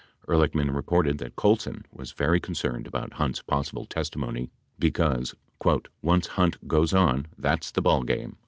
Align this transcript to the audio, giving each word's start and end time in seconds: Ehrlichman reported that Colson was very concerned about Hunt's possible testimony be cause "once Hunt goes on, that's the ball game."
Ehrlichman 0.27 0.73
reported 0.75 1.19
that 1.19 1.35
Colson 1.35 1.85
was 1.93 2.11
very 2.11 2.39
concerned 2.39 2.87
about 2.87 3.13
Hunt's 3.13 3.43
possible 3.43 3.85
testimony 3.85 4.49
be 4.79 4.89
cause 4.89 5.35
"once 6.01 6.25
Hunt 6.29 6.67
goes 6.67 6.91
on, 6.91 7.27
that's 7.37 7.69
the 7.69 7.83
ball 7.83 8.01
game." 8.01 8.35